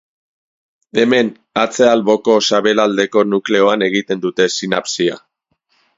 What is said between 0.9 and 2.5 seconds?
Hemen, atze-alboko